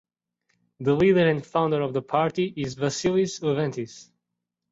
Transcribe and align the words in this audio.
The 0.79 0.95
leader 0.95 1.29
and 1.29 1.45
founder 1.45 1.81
of 1.83 1.93
the 1.93 2.01
party 2.01 2.45
is 2.57 2.75
Vassilis 2.75 3.39
Leventis. 3.41 4.09